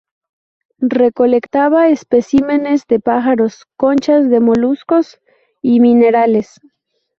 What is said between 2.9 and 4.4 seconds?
pájaros, conchas de